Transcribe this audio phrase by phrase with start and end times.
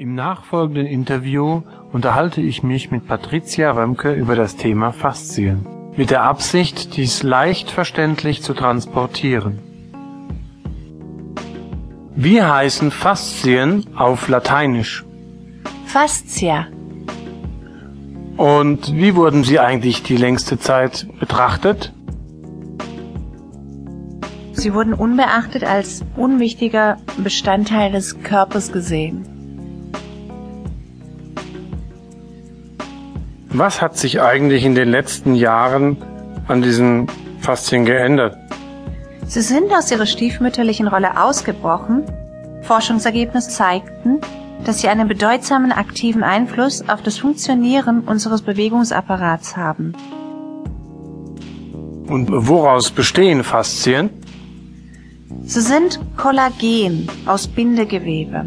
[0.00, 1.60] Im nachfolgenden Interview
[1.92, 7.70] unterhalte ich mich mit Patricia Römke über das Thema Faszien, mit der Absicht, dies leicht
[7.70, 9.58] verständlich zu transportieren.
[12.16, 15.04] Wie heißen Faszien auf Lateinisch?
[15.84, 16.66] Fascia.
[18.38, 21.92] Und wie wurden sie eigentlich die längste Zeit betrachtet?
[24.52, 29.29] Sie wurden unbeachtet als unwichtiger Bestandteil des Körpers gesehen.
[33.52, 35.96] Was hat sich eigentlich in den letzten Jahren
[36.46, 37.08] an diesen
[37.40, 38.36] Faszien geändert?
[39.26, 42.04] Sie sind aus ihrer stiefmütterlichen Rolle ausgebrochen.
[42.62, 44.20] Forschungsergebnisse zeigten,
[44.64, 49.94] dass sie einen bedeutsamen aktiven Einfluss auf das Funktionieren unseres Bewegungsapparats haben.
[52.06, 54.10] Und woraus bestehen Faszien?
[55.44, 58.46] Sie sind Kollagen aus Bindegewebe,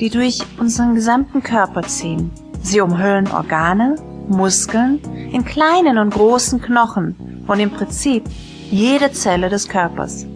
[0.00, 2.30] die durch unseren gesamten Körper ziehen.
[2.66, 3.94] Sie umhüllen Organe,
[4.26, 4.98] Muskeln
[5.30, 8.24] in kleinen und großen Knochen und im Prinzip
[8.72, 10.26] jede Zelle des Körpers.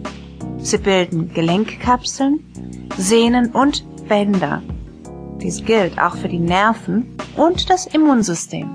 [0.59, 2.39] Sie bilden Gelenkkapseln,
[2.95, 4.63] Sehnen und Bänder.
[5.41, 8.69] Dies gilt auch für die Nerven und das Immunsystem.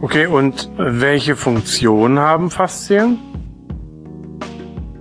[0.00, 3.18] Okay, und welche Funktion haben Faszien?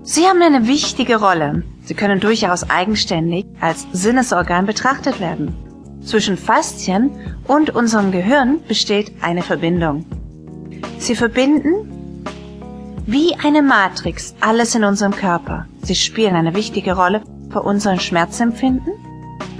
[0.03, 1.63] Sie haben eine wichtige Rolle.
[1.85, 5.64] Sie können durchaus eigenständig als Sinnesorgan betrachtet werden.
[6.05, 7.11] Zwischen Faszien
[7.47, 10.05] und unserem Gehirn besteht eine Verbindung.
[10.99, 12.23] Sie verbinden
[13.07, 15.67] wie eine Matrix alles in unserem Körper.
[15.81, 18.93] Sie spielen eine wichtige Rolle für unseren Schmerzempfinden,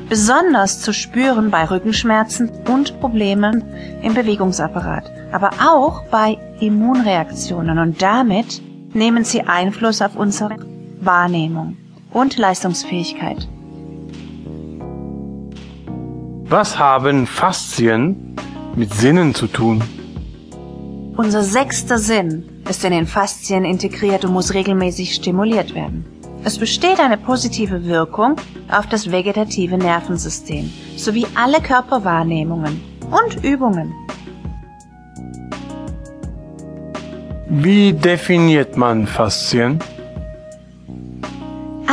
[0.07, 3.63] besonders zu spüren bei Rückenschmerzen und Problemen
[4.01, 8.61] im Bewegungsapparat, aber auch bei Immunreaktionen und damit
[8.93, 10.57] nehmen sie Einfluss auf unsere
[11.01, 11.77] Wahrnehmung
[12.11, 13.47] und Leistungsfähigkeit.
[16.47, 18.35] Was haben Faszien
[18.75, 19.81] mit Sinnen zu tun?
[21.17, 26.05] Unser sechster Sinn ist in den Faszien integriert und muss regelmäßig stimuliert werden.
[26.43, 28.35] Es besteht eine positive Wirkung
[28.69, 32.79] auf das vegetative Nervensystem sowie alle Körperwahrnehmungen
[33.09, 33.91] und Übungen.
[37.49, 39.79] Wie definiert man Faszien?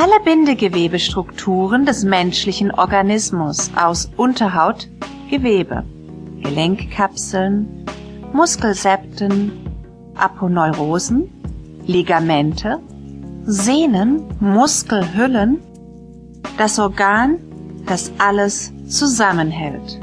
[0.03, 4.89] Alle Bindegewebestrukturen des menschlichen Organismus aus Unterhaut,
[5.31, 5.85] Gewebe,
[6.43, 7.87] Gelenkkapseln,
[8.33, 9.53] Muskelsepten,
[10.17, 11.31] Aponeurosen,
[11.87, 12.81] Ligamente,
[13.45, 15.61] Sehnen, Muskelhüllen,
[16.59, 17.39] das Organ,
[17.87, 20.01] das alles zusammenhält.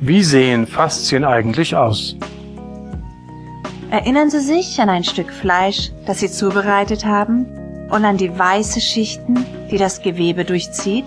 [0.00, 2.16] Wie sehen Faszien eigentlich aus?
[3.92, 7.44] Erinnern Sie sich an ein Stück Fleisch, das Sie zubereitet haben,
[7.90, 11.04] und an die weiße Schichten, die das Gewebe durchzieht?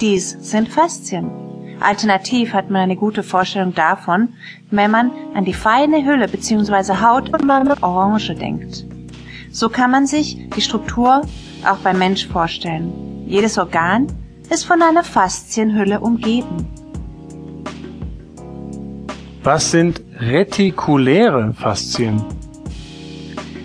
[0.00, 1.32] Dies sind Faszien.
[1.80, 4.34] Alternativ hat man eine gute Vorstellung davon,
[4.70, 7.00] wenn man an die feine Hülle bzw.
[7.00, 8.86] Haut und Orange denkt.
[9.50, 11.22] So kann man sich die Struktur
[11.68, 13.24] auch beim Mensch vorstellen.
[13.26, 14.06] Jedes Organ
[14.48, 16.71] ist von einer Faszienhülle umgeben.
[19.44, 22.22] Was sind retikuläre Faszien?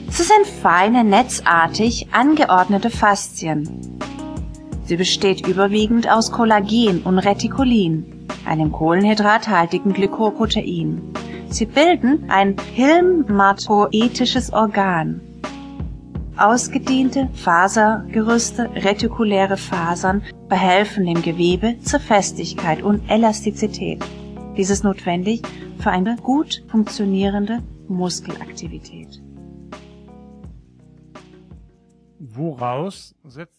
[0.10, 4.00] Sie sind feine, netzartig angeordnete Faszien.
[4.86, 11.14] Sie besteht überwiegend aus Kollagen und Retikulin, einem kohlenhydrathaltigen Glykoprotein.
[11.50, 15.22] Sie bilden ein hilmatoetisches Organ.
[16.38, 24.04] Ausgedehnte Fasergerüste, retikuläre Fasern behelfen dem Gewebe zur Festigkeit und Elastizität.
[24.58, 25.44] Dies ist notwendig
[25.78, 29.22] für eine gut funktionierende Muskelaktivität.
[32.18, 33.54] Woraus setzt